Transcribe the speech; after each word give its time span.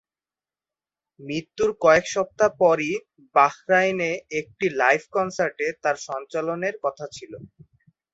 মৃত্যুর 1.19 1.71
কয়েক 1.81 2.05
সপ্তাহ 2.07 2.49
পরই 2.59 2.93
বাহরাইনে 3.35 4.11
একটি 4.39 4.65
লাইভ 4.81 5.01
কনসার্টে 5.11 5.67
তার 5.83 5.97
সঞ্চালনের 6.07 6.75
কথা 6.83 7.05
ছিলো। 7.11 7.37